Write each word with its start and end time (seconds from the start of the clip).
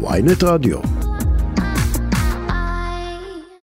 ויינט 0.00 0.42
רדיו. 0.44 0.78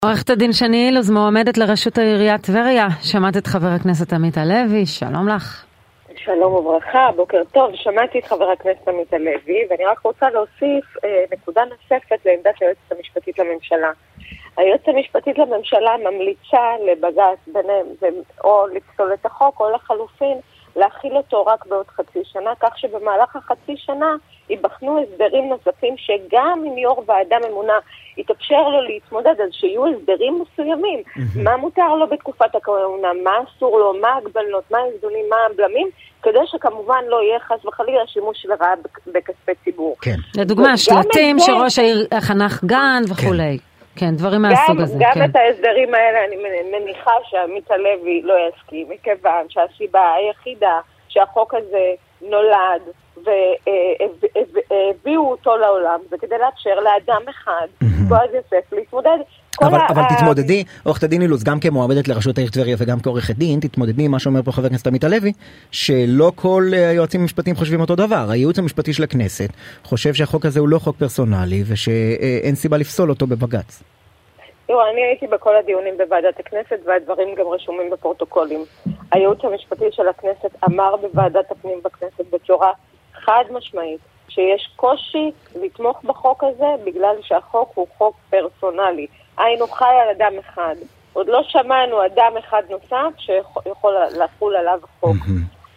עורכת 0.05 0.29
הדין 0.29 0.53
שני 0.53 0.87
אילוז 0.87 1.11
מועמדת 1.11 1.57
לראשות 1.57 1.97
עיריית 1.97 2.41
טבריה. 2.41 2.87
שמעת 3.01 3.37
את 3.37 3.47
חבר 3.47 3.67
הכנסת 3.67 4.13
עמית 4.13 4.37
הלוי, 4.37 4.85
שלום 4.85 5.27
לך. 5.29 5.65
שלום 6.15 6.53
וברכה, 6.53 7.09
בוקר 7.15 7.41
טוב. 7.51 7.71
שמעתי 7.75 8.19
את 8.19 8.25
חבר 8.25 8.51
הכנסת 8.51 8.87
עמית 8.87 9.13
הלוי, 9.13 9.67
ואני 9.69 9.85
רק 9.85 9.99
רוצה 9.99 10.29
להוסיף 10.29 10.85
אה, 11.03 11.23
נקודה 11.31 11.61
נוספת 11.65 12.25
לעמדת 12.25 12.61
היועצת 12.61 12.91
המשפטית 12.91 13.39
לממשלה. 13.39 13.91
היועצת 14.57 14.87
המשפטית 14.87 15.37
לממשלה 15.37 15.91
ממליצה 15.97 16.75
לבג"ץ 16.85 17.53
ביניהם, 17.53 17.85
או 18.43 18.67
לפסול 18.67 19.13
את 19.13 19.25
החוק, 19.25 19.59
או 19.59 19.71
לחלופין, 19.75 20.37
להכיל 20.79 21.17
אותו 21.17 21.45
רק 21.45 21.65
בעוד 21.65 21.87
חצי 21.87 22.19
שנה, 22.23 22.51
כך 22.59 22.77
שבמהלך 22.77 23.35
החצי 23.35 23.77
שנה 23.77 24.15
ייבחנו 24.49 24.99
הסדרים 25.03 25.49
נוספים 25.49 25.95
שגם 25.97 26.63
אם 26.67 26.77
יו"ר 26.77 27.03
ועדה 27.07 27.35
ממונה 27.49 27.73
יתאפשר 28.17 28.69
לו 28.69 28.81
להתמודד, 28.81 29.41
אז 29.43 29.49
שיהיו 29.51 29.87
הסדרים 29.87 30.41
מסוימים. 30.41 30.99
Mm-hmm. 30.99 31.39
מה 31.43 31.57
מותר 31.57 31.95
לו 31.95 32.07
בתקופת 32.07 32.55
הכהונה, 32.55 33.07
מה 33.23 33.31
אסור 33.43 33.79
לו, 33.79 33.93
מה 34.01 34.07
ההגבלות, 34.07 34.63
מה 34.71 34.77
האיזונים, 34.77 35.25
מה 35.29 35.35
הבלמים, 35.51 35.89
כדי 36.23 36.39
שכמובן 36.45 37.03
לא 37.07 37.21
יהיה 37.23 37.39
חס 37.39 37.65
וחלילה 37.65 38.07
שימוש 38.07 38.45
לרעה 38.45 38.73
בכספי 39.07 39.51
ציבור. 39.63 39.95
כן. 40.01 40.15
לדוגמה, 40.37 40.77
שלטים 40.77 41.39
שראש 41.39 41.79
העיר 41.79 42.07
חנך 42.19 42.63
גן 42.63 43.01
וכולי. 43.09 43.57
כן. 43.57 43.68
כן, 43.99 44.15
דברים 44.15 44.41
מהסוג 44.41 44.81
הזה. 44.81 44.97
גם 44.99 45.11
כן. 45.13 45.29
את 45.29 45.35
ההסדרים 45.35 45.93
האלה 45.93 46.25
אני 46.25 46.35
מניחה 46.79 47.11
שעמית 47.23 47.71
הלוי 47.71 48.21
לא 48.23 48.33
יסכים, 48.49 48.87
מכיוון 48.89 49.45
שהסיבה 49.49 50.13
היחידה 50.13 50.79
שהחוק 51.09 51.53
הזה 51.53 51.93
נולד 52.21 52.81
והביאו 53.23 55.31
אותו 55.31 55.57
לעולם 55.57 55.99
זה 56.09 56.17
כדי 56.17 56.37
לאפשר 56.37 56.79
לאדם 56.79 57.21
אחד, 57.29 57.67
בועז 58.09 58.29
יוסף, 58.33 58.73
להתמודד. 58.73 59.17
אבל, 59.61 59.79
אבל 59.89 60.01
תתמודדי, 60.15 60.63
עורכת 60.83 61.03
הדין 61.03 61.21
אילוז, 61.21 61.43
גם 61.43 61.59
כמועמדת 61.59 62.07
לראשות 62.07 62.37
העיר 62.37 62.49
טבריה 62.49 62.75
וגם 62.79 62.99
כעורכת 62.99 63.35
דין, 63.35 63.59
תתמודדי 63.59 64.03
עם 64.03 64.11
מה 64.11 64.19
שאומר 64.19 64.41
פה 64.43 64.51
חבר 64.51 64.65
הכנסת 64.65 64.87
עמית 64.87 65.03
הלוי, 65.03 65.33
שלא 65.71 66.31
כל 66.35 66.63
היועצים 66.73 67.21
המשפטיים 67.21 67.55
חושבים 67.55 67.81
אותו 67.81 67.95
דבר. 67.95 68.25
הייעוץ 68.29 68.59
המשפטי 68.59 68.93
של 68.93 69.03
הכנסת 69.03 69.49
חושב 69.83 70.13
שהחוק 70.13 70.45
הזה 70.45 70.59
הוא 70.59 70.69
לא 70.69 70.79
חוק 70.79 70.95
פרסונלי 70.97 71.63
ושאין 71.67 72.55
סיבה 72.55 72.77
לפסול 72.77 73.09
אותו 73.09 73.27
בבג"ץ. 73.27 73.83
תראו, 74.67 74.79
אני 74.91 75.01
הייתי 75.01 75.27
בכל 75.27 75.55
הדיונים 75.55 75.93
בוועדת 75.97 76.39
הכנסת 76.39 76.79
והדברים 76.85 77.35
גם 77.35 77.45
רשומים 77.47 77.89
בפרוטוקולים. 77.89 78.65
הייעוץ 79.11 79.39
המשפטי 79.43 79.85
של 79.91 80.07
הכנסת 80.07 80.55
אמר 80.67 80.95
בוועדת 80.95 81.51
הפנים 81.51 81.79
בכנסת 81.83 82.33
בצורה 82.33 82.71
חד 83.13 83.43
משמעית 83.51 83.99
שיש 84.39 84.69
קושי 84.75 85.31
לתמוך 85.61 86.03
בחוק 86.03 86.43
הזה 86.43 86.83
בגלל 86.83 87.15
שהחוק 87.21 87.71
הוא 87.75 87.87
חוק 87.97 88.15
פרסונלי. 88.29 89.07
היינו 89.37 89.67
חי 89.67 89.95
על 90.03 90.09
אדם 90.09 90.33
אחד. 90.39 90.75
עוד 91.13 91.27
לא 91.27 91.43
שמענו 91.43 92.05
אדם 92.05 92.33
אחד 92.39 92.63
נוסף 92.69 93.17
שיכול 93.17 93.93
לחול 94.11 94.55
עליו 94.55 94.79
חוק. 94.99 95.15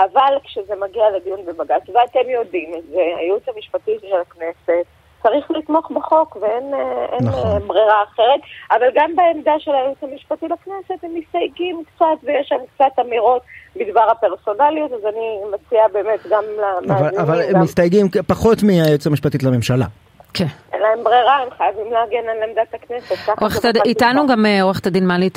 אבל 0.01 0.39
כשזה 0.45 0.75
מגיע 0.77 1.11
לדיון 1.11 1.41
בבג"ץ, 1.47 1.83
ואתם 1.95 2.31
יודעים 2.31 2.75
את 2.75 2.87
זה, 2.91 3.01
הייעוץ 3.17 3.43
המשפטי 3.49 3.97
של 4.01 4.17
הכנסת 4.21 4.87
צריך 5.23 5.51
לתמוך 5.51 5.91
בחוק 5.91 6.37
ואין 6.41 6.75
אה, 6.75 7.17
נכון. 7.21 7.69
ברירה 7.69 8.03
אחרת, 8.13 8.41
אבל 8.71 8.87
גם 8.95 9.11
בעמדה 9.17 9.53
של 9.59 9.71
הייעוץ 9.71 9.99
המשפטי 10.03 10.47
לכנסת 10.49 11.05
הם 11.05 11.11
מסתייגים 11.15 11.83
קצת 11.95 12.05
ויש 12.23 12.49
שם 12.49 12.57
קצת 12.75 12.99
אמירות 13.01 13.43
בדבר 13.77 14.11
הפרסונליות, 14.11 14.93
אז 14.93 15.01
אני 15.05 15.41
מציעה 15.55 15.89
באמת 15.93 16.27
גם 16.31 16.45
למאזינים. 16.59 17.21
אבל, 17.21 17.39
אבל 17.39 17.43
הם 17.55 17.63
מסתייגים 17.63 18.07
פחות 18.27 18.63
מהייעוץ 18.63 19.07
המשפטית 19.07 19.43
לממשלה. 19.43 19.87
כן. 20.35 20.47
אין 20.73 20.83
להם 20.83 21.05
ברירה, 21.05 21.39
הם 21.43 21.49
חייבים 21.57 21.93
להגן 21.93 22.29
על 22.29 22.51
עמדת 22.51 22.75
הכנסת. 22.75 23.85
איתנו 23.87 24.27
גם 24.27 24.47
אה, 24.47 24.63
עורכת 24.63 24.87
הדין 24.87 25.07
מלי 25.07 25.31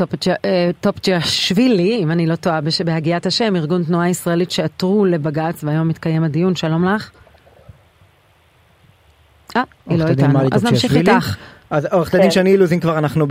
טופג'שווילי, 0.81 1.99
אם 2.03 2.11
אני 2.11 2.27
לא 2.27 2.36
טועה, 2.36 2.60
בהגיית 2.86 3.26
השם, 3.26 3.55
ארגון 3.55 3.83
תנועה 3.83 4.10
ישראלית 4.10 4.52
שעתרו 4.52 5.05
לבג"ץ, 5.05 5.64
והיום 5.64 5.87
מתקיים 5.87 6.23
הדיון, 6.23 6.55
שלום 6.55 6.86
לך. 6.86 7.24
אה, 9.56 9.64
היא 9.89 10.00
לא 10.00 10.08
איתנו, 10.08 10.39
אז 10.52 10.64
נמשיך 10.64 10.95
איתך. 10.95 11.38
אז 11.70 11.86
עורכת 11.94 12.14
הדין 12.14 12.26
כן. 12.26 12.32
שני 12.32 12.52
אילוז, 12.52 12.73
אם 12.73 12.80
כבר 12.80 12.98
אנחנו 12.98 13.26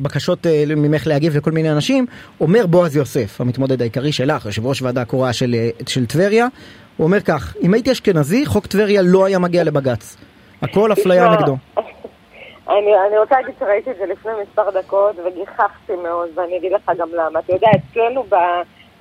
בבקשות 0.00 0.46
אה, 0.46 0.64
ממך 0.76 1.06
להגיב 1.06 1.36
לכל 1.36 1.50
מיני 1.50 1.72
אנשים, 1.72 2.06
אומר 2.40 2.66
בועז 2.66 2.96
יוסף, 2.96 3.40
המתמודד 3.40 3.80
העיקרי 3.80 4.12
שלך, 4.12 4.46
יושב 4.46 4.66
ראש 4.66 4.82
ועדה 4.82 5.04
קרואה 5.04 5.32
של, 5.32 5.54
אה, 5.54 5.70
של 5.86 6.06
טבריה, 6.06 6.46
הוא 6.96 7.04
אומר 7.04 7.20
כך, 7.20 7.56
אם 7.62 7.74
הייתי 7.74 7.92
אשכנזי, 7.92 8.46
חוק 8.46 8.66
טבריה 8.66 9.02
לא 9.04 9.24
היה 9.24 9.38
מגיע 9.38 9.64
לבג"ץ. 9.64 10.16
הכל 10.62 10.92
אפליה 10.92 11.28
נגדו. 11.28 11.56
אני, 12.68 12.92
אני 13.08 13.18
רוצה 13.18 13.34
להגיד 13.34 13.54
שראיתי 13.58 13.90
את 13.90 13.96
זה 13.98 14.06
לפני 14.06 14.32
מספר 14.42 14.80
דקות 14.80 15.16
וגיחכתי 15.18 15.92
מאוד, 16.02 16.28
ואני 16.34 16.58
אגיד 16.58 16.72
לך 16.72 16.90
גם 16.98 17.08
למה. 17.12 17.38
אתה 17.38 17.52
יודע, 17.52 17.68
אצלנו 17.76 18.22
ב, 18.22 18.34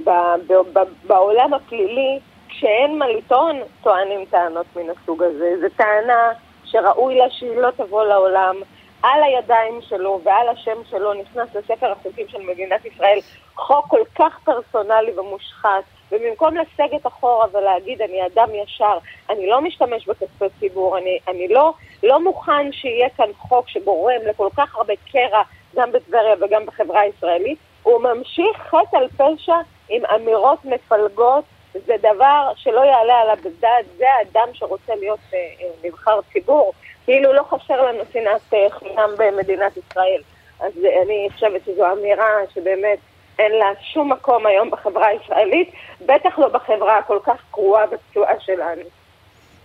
ב, 0.03 0.09
ב, 0.47 0.53
ב, 0.73 0.79
בעולם 1.07 1.53
הפלילי, 1.53 2.19
כשאין 2.57 2.97
מה 2.99 3.07
לטעון, 3.07 3.59
טוענים 3.83 4.25
טענות 4.25 4.65
מן 4.75 4.89
הסוג 4.89 5.23
הזה. 5.23 5.53
זו 5.61 5.67
טענה 5.75 6.31
שראוי 6.65 7.15
לה 7.15 7.29
שהיא 7.29 7.57
לא 7.57 7.71
תבוא 7.71 8.03
לעולם. 8.03 8.55
על 9.03 9.23
הידיים 9.23 9.81
שלו 9.81 10.21
ועל 10.23 10.49
השם 10.49 10.83
שלו 10.89 11.13
נכנס 11.13 11.55
לספר 11.55 11.91
החוקים 11.91 12.27
של 12.27 12.41
מדינת 12.41 12.85
ישראל 12.85 13.19
חוק 13.55 13.85
כל 13.87 14.01
כך 14.15 14.39
פרסונלי 14.43 15.19
ומושחת, 15.19 15.83
ובמקום 16.11 16.55
לסגת 16.57 17.07
אחורה 17.07 17.45
ולהגיד 17.53 18.01
אני 18.01 18.25
אדם 18.25 18.49
ישר, 18.55 18.97
אני 19.29 19.47
לא 19.47 19.61
משתמש 19.61 20.07
בכספי 20.07 20.45
ציבור, 20.59 20.97
אני, 20.97 21.17
אני 21.27 21.47
לא, 21.47 21.73
לא 22.03 22.23
מוכן 22.23 22.71
שיהיה 22.71 23.09
כאן 23.09 23.29
חוק 23.37 23.69
שגורם 23.69 24.21
לכל 24.29 24.49
כך 24.57 24.75
הרבה 24.75 24.93
קרע 25.11 25.41
גם 25.75 25.91
בטבריה 25.91 26.35
וגם 26.41 26.65
בחברה 26.65 26.99
הישראלית, 27.01 27.57
הוא 27.83 28.01
ממשיך 28.01 28.57
חטא 28.57 28.97
על 28.97 29.07
פשע 29.07 29.57
עם 29.89 30.01
אמירות 30.15 30.65
מפלגות 30.65 31.43
זה 31.85 31.93
דבר 31.99 32.51
שלא 32.55 32.81
יעלה 32.81 33.21
על 33.21 33.29
הדעת, 33.29 33.85
זה 33.97 34.05
האדם 34.19 34.47
שרוצה 34.53 34.95
להיות 34.95 35.19
אה, 35.33 35.39
אה, 35.39 35.69
נבחר 35.83 36.19
ציבור, 36.33 36.73
כאילו 37.05 37.33
לא 37.33 37.43
חסר 37.43 37.81
לנו 37.81 38.03
שנאת 38.13 38.53
אה, 38.53 38.67
חינם 38.69 39.09
במדינת 39.17 39.77
ישראל. 39.77 40.21
אז 40.59 40.71
אני 41.03 41.27
חושבת 41.33 41.61
שזו 41.65 41.91
אמירה 41.91 42.31
שבאמת 42.53 42.99
אין 43.39 43.51
לה 43.51 43.71
שום 43.93 44.11
מקום 44.11 44.45
היום 44.45 44.71
בחברה 44.71 45.07
הישראלית, 45.07 45.71
בטח 46.05 46.39
לא 46.39 46.47
בחברה 46.47 46.97
הכל 46.97 47.19
כך 47.23 47.43
קרועה 47.51 47.85
ופצועה 47.91 48.39
שלנו. 48.39 48.81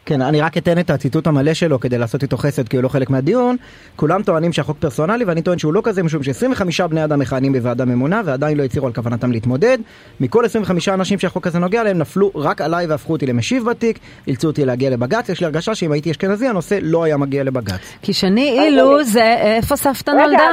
כן, 0.06 0.22
אני 0.22 0.40
רק 0.40 0.56
אתן 0.56 0.78
את 0.78 0.90
הציטוט 0.90 1.26
המלא 1.26 1.54
שלו 1.54 1.80
כדי 1.80 1.98
לעשות 1.98 2.22
איתו 2.22 2.36
חסד 2.36 2.68
כי 2.68 2.76
הוא 2.76 2.82
לא 2.82 2.88
חלק 2.88 3.10
מהדיון. 3.10 3.56
כולם 3.96 4.22
טוענים 4.22 4.52
שהחוק 4.52 4.76
פרסונלי 4.80 5.24
ואני 5.24 5.42
טוען 5.42 5.58
שהוא 5.58 5.72
לא 5.72 5.80
כזה 5.84 6.02
משום 6.02 6.22
ש-25 6.22 6.86
בני 6.86 7.04
אדם 7.04 7.18
מכהנים 7.18 7.52
בוועדה 7.52 7.84
ממונה 7.84 8.22
ועדיין 8.24 8.58
לא 8.58 8.62
הצהירו 8.62 8.86
על 8.86 8.92
כוונתם 8.92 9.32
להתמודד. 9.32 9.78
מכל 10.20 10.44
25 10.44 10.88
אנשים 10.88 11.18
שהחוק 11.18 11.46
הזה 11.46 11.58
נוגע 11.58 11.82
להם 11.82 11.98
נפלו 11.98 12.30
רק 12.34 12.60
עליי 12.60 12.86
והפכו 12.86 13.12
אותי 13.12 13.26
למשיב 13.26 13.64
בתיק, 13.64 13.98
אילצו 14.26 14.46
אותי 14.48 14.64
להגיע 14.64 14.90
לבג"ץ, 14.90 15.28
יש 15.28 15.40
לי 15.40 15.46
הרגשה 15.46 15.74
שאם 15.74 15.92
הייתי 15.92 16.10
אשכנזי 16.10 16.48
הנושא 16.48 16.78
לא 16.82 17.04
היה 17.04 17.16
מגיע 17.16 17.44
לבג"ץ. 17.44 17.94
כי 18.02 18.12
שני 18.12 18.60
אילו 18.60 19.04
זה 19.04 19.34
איפה 19.38 19.76
סבתא 19.76 20.10
נולדה? 20.10 20.44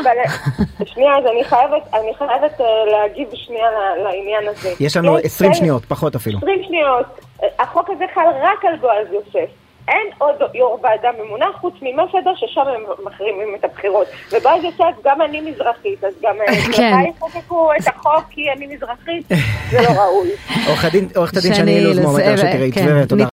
שנייה, 0.85 1.17
אז 1.17 1.23
אני 1.33 1.43
חייבת, 1.43 1.93
אני 1.93 2.11
חייבת 2.17 2.61
אה, 2.61 2.65
להגיב 2.91 3.27
שנייה 3.33 3.67
לעניין 4.03 4.43
הזה. 4.51 4.73
יש 4.79 4.97
לנו 4.97 5.17
20 5.17 5.53
שניות, 5.53 5.85
פחות 5.85 6.15
אפילו. 6.15 6.37
20 6.37 6.59
שניות. 6.67 7.28
החוק 7.59 7.89
הזה 7.89 8.05
חל 8.13 8.27
רק 8.41 8.65
על 8.65 8.75
בועז 8.75 9.07
יוסף. 9.11 9.49
אין 9.87 10.07
עוד 10.17 10.35
יו"ר 10.53 10.79
ועדה 10.83 11.09
ממונה 11.23 11.45
חוץ 11.61 11.73
ממסעדה 11.81 12.31
ששם 12.35 12.61
הם 12.61 12.83
מחרימים 13.05 13.55
את 13.55 13.63
הבחירות. 13.63 14.07
ובועז 14.31 14.63
יוסף, 14.63 15.03
גם 15.03 15.21
אני 15.21 15.41
מזרחית, 15.41 16.03
אז 16.03 16.13
גם 16.21 16.35
מתי 16.49 16.71
כן. 16.77 16.93
יחוקקו 17.09 17.71
את 17.73 17.87
החוק 17.87 18.25
כי 18.29 18.51
אני 18.51 18.67
מזרחית? 18.67 19.27
זה 19.71 19.81
לא 19.81 20.01
ראוי. 20.01 20.29
עורכת 21.15 21.37
הדין 21.37 21.53
שני 21.53 21.75
אילוז, 21.75 21.99
מועמד 21.99 22.21
ראשות 22.21 22.45
עיריית 22.45 22.73
טבריה, 22.73 23.05
תודה. 23.05 23.25